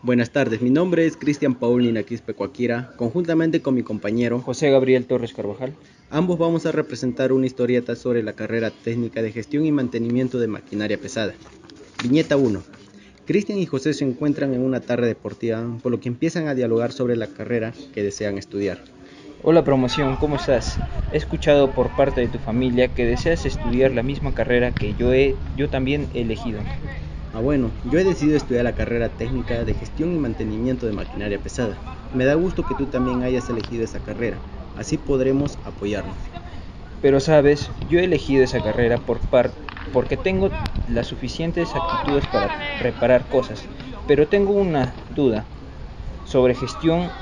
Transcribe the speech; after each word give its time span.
Buenas 0.00 0.30
tardes, 0.30 0.62
mi 0.62 0.70
nombre 0.70 1.06
es 1.06 1.16
Cristian 1.16 1.56
Paulina 1.56 2.04
Quispe 2.04 2.32
Coaquira, 2.32 2.92
conjuntamente 2.96 3.60
con 3.62 3.74
mi 3.74 3.82
compañero 3.82 4.38
José 4.38 4.70
Gabriel 4.70 5.06
Torres 5.06 5.32
Carvajal. 5.32 5.74
Ambos 6.08 6.38
vamos 6.38 6.66
a 6.66 6.72
representar 6.72 7.32
una 7.32 7.46
historieta 7.46 7.96
sobre 7.96 8.22
la 8.22 8.34
carrera 8.34 8.70
técnica 8.70 9.22
de 9.22 9.32
gestión 9.32 9.66
y 9.66 9.72
mantenimiento 9.72 10.38
de 10.38 10.46
maquinaria 10.46 10.98
pesada. 10.98 11.34
Viñeta 12.00 12.36
1. 12.36 12.62
Cristian 13.26 13.58
y 13.58 13.66
José 13.66 13.92
se 13.92 14.04
encuentran 14.04 14.54
en 14.54 14.60
una 14.60 14.78
tarde 14.78 15.08
deportiva, 15.08 15.66
por 15.82 15.90
lo 15.90 15.98
que 15.98 16.08
empiezan 16.08 16.46
a 16.46 16.54
dialogar 16.54 16.92
sobre 16.92 17.16
la 17.16 17.26
carrera 17.26 17.74
que 17.92 18.04
desean 18.04 18.38
estudiar. 18.38 18.78
Hola 19.42 19.64
promoción, 19.64 20.14
¿cómo 20.14 20.36
estás? 20.36 20.78
He 21.12 21.16
escuchado 21.16 21.72
por 21.72 21.88
parte 21.96 22.20
de 22.20 22.28
tu 22.28 22.38
familia 22.38 22.94
que 22.94 23.04
deseas 23.04 23.44
estudiar 23.46 23.90
la 23.90 24.04
misma 24.04 24.32
carrera 24.32 24.70
que 24.70 24.94
yo 24.94 25.12
he, 25.12 25.34
yo 25.56 25.68
también 25.68 26.06
he 26.14 26.20
elegido. 26.20 26.60
Ah, 27.32 27.40
bueno, 27.40 27.78
yo 27.82 27.98
he 27.98 28.04
decidido 28.04 28.36
estudiar 28.36 28.64
la 28.64 28.74
carrera 28.74 29.16
técnica 29.16 29.64
de 29.64 29.74
gestión 29.74 30.12
y 30.12 30.18
mantenimiento 30.18 30.86
de 30.86 30.92
maquinaria 30.92 31.42
pesada. 31.42 31.82
Me 32.10 32.24
da 32.24 32.34
gusto 32.34 32.64
que 32.66 32.74
tú 32.74 32.88
también 32.90 33.22
hayas 33.22 33.48
elegido 33.50 33.84
esa 33.84 34.02
carrera, 34.02 34.44
así 34.74 34.98
podremos 34.98 35.58
apoyarnos. 35.62 36.32
Pero 37.00 37.20
sabes, 37.20 37.74
yo 37.80 38.00
he 38.00 38.04
elegido 38.04 38.44
esa 38.44 38.62
carrera 38.62 39.04
por 39.04 39.28
par 39.28 39.58
porque 39.90 40.16
tengo 40.16 40.60
las 40.84 41.06
suficientes 41.08 41.76
actitudes 41.76 42.26
para 42.28 42.56
reparar 42.72 43.28
cosas, 43.28 43.72
pero 44.06 44.28
tengo 44.28 44.52
una 44.54 45.02
duda 45.08 45.52
sobre 46.22 46.54
gestión 46.54 47.16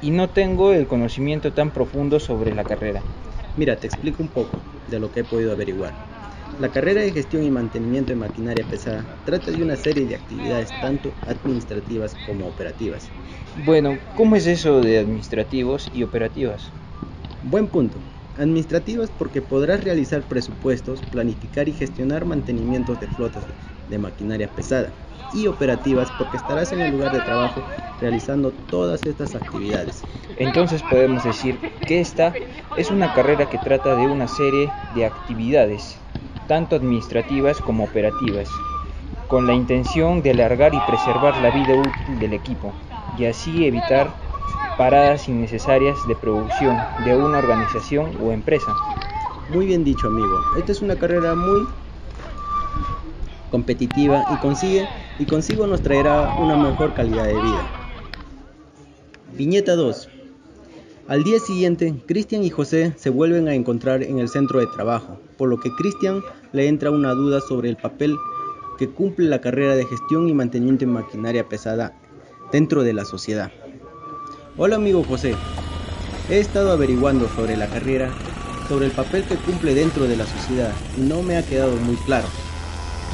y 0.00 0.12
no 0.12 0.32
tengo 0.32 0.72
el 0.74 0.86
conocimiento 0.88 1.54
tan 1.54 1.72
profundo 1.72 2.20
sobre 2.20 2.54
la 2.54 2.66
carrera. 2.66 3.08
Mira, 3.54 3.80
te 3.80 3.86
explico 3.86 4.22
un 4.22 4.32
poco 4.32 4.68
de 4.86 5.00
lo 5.00 5.10
que 5.12 5.20
he 5.20 5.24
podido 5.24 5.52
averiguar. 5.52 6.00
La 6.56 6.70
carrera 6.70 7.02
de 7.02 7.12
gestión 7.12 7.42
y 7.42 7.50
mantenimiento 7.50 8.12
de 8.12 8.16
maquinaria 8.16 8.68
pesada 8.68 9.10
trata 9.24 9.50
de 9.50 9.62
una 9.62 9.76
serie 9.76 10.06
de 10.06 10.14
actividades 10.14 10.78
tanto 10.78 11.18
administrativas 11.24 12.14
como 12.14 12.46
operativas. 12.46 13.14
Bueno, 13.52 14.04
¿cómo 14.14 14.36
es 14.36 14.46
eso 14.46 14.80
de 14.82 14.98
administrativos 14.98 15.88
y 15.90 16.04
operativas? 16.04 16.76
Buen 17.40 17.68
punto. 17.68 18.04
Administrativas 18.34 19.10
porque 19.10 19.42
podrás 19.42 19.82
realizar 19.84 20.28
presupuestos, 20.28 21.02
planificar 21.02 21.68
y 21.68 21.72
gestionar 21.72 22.24
mantenimientos 22.24 22.98
de 23.00 23.08
flotas 23.08 23.48
de 23.86 23.98
maquinaria 23.98 24.54
pesada. 24.54 24.96
Y 25.30 25.46
operativas 25.48 26.12
porque 26.12 26.36
estarás 26.36 26.72
en 26.72 26.80
el 26.82 26.90
lugar 26.90 27.12
de 27.12 27.22
trabajo 27.22 27.68
realizando 27.96 28.54
todas 28.54 29.06
estas 29.06 29.34
actividades. 29.34 30.06
Entonces 30.36 30.82
podemos 30.84 31.22
decir 31.22 31.64
que 31.84 32.00
esta 32.00 32.40
es 32.74 32.90
una 32.90 33.12
carrera 33.12 33.48
que 33.48 33.58
trata 33.58 33.96
de 33.96 34.06
una 34.08 34.28
serie 34.28 34.78
de 34.88 35.04
actividades 35.04 36.06
tanto 36.50 36.74
administrativas 36.74 37.60
como 37.60 37.84
operativas, 37.84 38.50
con 39.28 39.46
la 39.46 39.54
intención 39.54 40.20
de 40.20 40.32
alargar 40.32 40.74
y 40.74 40.80
preservar 40.80 41.40
la 41.40 41.52
vida 41.52 41.76
útil 41.76 42.18
del 42.18 42.32
equipo 42.32 42.72
y 43.16 43.26
así 43.26 43.66
evitar 43.66 44.12
paradas 44.76 45.28
innecesarias 45.28 45.96
de 46.08 46.16
producción 46.16 46.76
de 47.04 47.14
una 47.14 47.38
organización 47.38 48.18
o 48.20 48.32
empresa. 48.32 48.74
Muy 49.50 49.66
bien 49.66 49.84
dicho, 49.84 50.08
amigo. 50.08 50.40
Esta 50.58 50.72
es 50.72 50.82
una 50.82 50.96
carrera 50.96 51.36
muy 51.36 51.68
competitiva 53.52 54.24
y 54.32 54.36
consigue 54.38 54.88
y 55.20 55.26
consigo 55.26 55.68
nos 55.68 55.82
traerá 55.82 56.34
una 56.40 56.56
mejor 56.56 56.94
calidad 56.94 57.26
de 57.26 57.34
vida. 57.34 57.66
Viñeta 59.36 59.76
2. 59.76 60.09
Al 61.10 61.24
día 61.24 61.40
siguiente, 61.40 61.92
Cristian 62.06 62.44
y 62.44 62.50
José 62.50 62.92
se 62.96 63.10
vuelven 63.10 63.48
a 63.48 63.54
encontrar 63.54 64.04
en 64.04 64.20
el 64.20 64.28
centro 64.28 64.60
de 64.60 64.68
trabajo, 64.68 65.18
por 65.36 65.48
lo 65.48 65.58
que 65.58 65.74
Cristian 65.74 66.22
le 66.52 66.68
entra 66.68 66.92
una 66.92 67.14
duda 67.14 67.40
sobre 67.40 67.68
el 67.68 67.76
papel 67.76 68.16
que 68.78 68.88
cumple 68.88 69.26
la 69.26 69.40
carrera 69.40 69.74
de 69.74 69.86
gestión 69.86 70.28
y 70.28 70.34
mantenimiento 70.34 70.86
de 70.86 70.92
maquinaria 70.92 71.48
pesada 71.48 72.00
dentro 72.52 72.84
de 72.84 72.92
la 72.92 73.04
sociedad. 73.04 73.50
Hola 74.56 74.76
amigo 74.76 75.02
José, 75.02 75.34
he 76.30 76.38
estado 76.38 76.70
averiguando 76.70 77.28
sobre 77.34 77.56
la 77.56 77.66
carrera, 77.66 78.08
sobre 78.68 78.86
el 78.86 78.92
papel 78.92 79.24
que 79.24 79.34
cumple 79.34 79.74
dentro 79.74 80.06
de 80.06 80.16
la 80.16 80.26
sociedad 80.26 80.72
y 80.96 81.00
no 81.00 81.24
me 81.24 81.36
ha 81.36 81.42
quedado 81.44 81.74
muy 81.74 81.96
claro. 81.96 82.28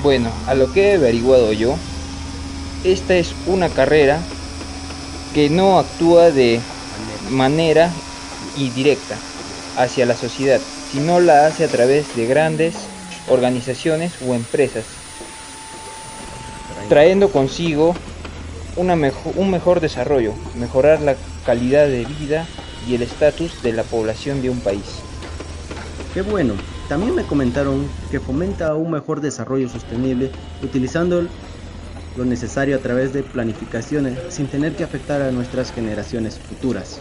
Bueno, 0.03 0.31
a 0.47 0.55
lo 0.55 0.71
que 0.71 0.91
he 0.91 0.97
averiguado 0.97 1.51
yo, 1.55 1.75
esta 2.85 3.17
es 3.17 3.35
una 3.47 3.71
carrera 3.71 4.21
que 5.33 5.49
no 5.49 5.79
actúa 5.79 6.31
de 6.31 6.61
manera 7.31 7.93
y 8.55 8.71
directa 8.71 9.21
hacia 9.75 10.07
la 10.07 10.17
sociedad, 10.17 10.63
sino 10.83 11.21
la 11.21 11.47
hace 11.47 11.65
a 11.65 11.71
través 11.71 12.15
de 12.15 12.27
grandes 12.27 12.77
organizaciones 13.27 14.17
o 14.21 14.35
empresas, 14.35 14.87
trayendo 16.89 17.31
consigo 17.33 17.95
una 18.77 18.95
un 18.95 19.51
mejor 19.51 19.81
desarrollo, 19.81 20.35
mejorar 20.55 21.01
la 21.01 21.17
calidad 21.45 21.87
de 21.89 22.05
vida 22.05 22.47
y 22.81 22.95
el 22.95 23.03
estatus 23.03 23.63
de 23.63 23.73
la 23.73 23.85
población 23.85 24.41
de 24.43 24.51
un 24.51 24.61
país. 24.63 25.07
Qué 26.13 26.23
bueno. 26.23 26.55
También 26.87 27.15
me 27.15 27.27
comentaron 27.27 27.91
que 28.11 28.21
fomenta 28.21 28.75
un 28.77 28.91
mejor 28.93 29.21
desarrollo 29.21 29.69
sostenible 29.69 30.33
utilizando 30.61 31.29
lo 32.17 32.25
necesario 32.25 32.77
a 32.77 32.81
través 32.81 33.13
de 33.13 33.23
planificaciones 33.23 34.19
sin 34.29 34.47
tener 34.47 34.75
que 34.75 34.85
afectar 34.85 35.21
a 35.23 35.33
nuestras 35.33 35.73
generaciones 35.73 36.39
futuras. 36.39 37.01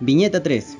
Viñeta 0.00 0.42
3. 0.42 0.78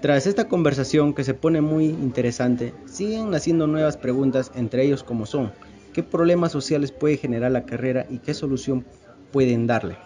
Tras 0.00 0.26
esta 0.26 0.48
conversación 0.48 1.14
que 1.14 1.24
se 1.24 1.34
pone 1.34 1.60
muy 1.60 1.86
interesante, 1.86 2.74
siguen 2.86 3.30
naciendo 3.30 3.66
nuevas 3.66 3.96
preguntas 3.96 4.50
entre 4.54 4.84
ellos 4.84 5.04
como 5.04 5.26
son, 5.26 5.52
¿qué 5.92 6.02
problemas 6.02 6.52
sociales 6.52 6.90
puede 6.90 7.18
generar 7.18 7.52
la 7.52 7.66
carrera 7.66 8.06
y 8.10 8.18
qué 8.18 8.34
solución 8.34 8.84
pueden 9.30 9.66
darle? 9.66 9.96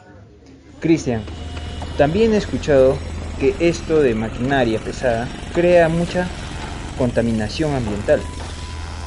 Cristian, 0.81 1.23
también 1.97 2.35
he 2.35 2.37
escuchado 2.37 2.99
que 3.41 3.55
esto 3.59 4.03
de 4.03 4.15
maquinaria 4.15 4.79
pesada 4.81 5.29
crea 5.55 5.89
mucha 5.89 6.29
contaminación 6.99 7.73
ambiental. 7.75 8.21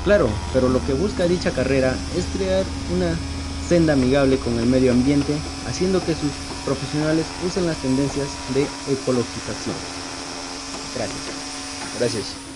Claro, 0.01 0.45
pero 0.51 0.69
lo 0.69 0.83
que 0.83 0.93
busca 0.93 1.27
dicha 1.27 1.53
carrera 1.53 2.05
es 2.09 2.27
crear 2.27 2.75
una 2.85 3.29
senda 3.57 3.93
amigable 3.93 4.39
con 4.39 4.57
el 4.59 4.65
medio 4.65 4.91
ambiente, 4.91 5.49
haciendo 5.61 6.03
que 6.03 6.15
sus 6.15 6.45
profesionales 6.63 7.35
usen 7.37 7.65
las 7.65 7.79
tendencias 7.79 8.41
de 8.47 8.79
ecologización. 8.85 9.89
Gracias. 10.93 11.35
Gracias. 11.91 12.48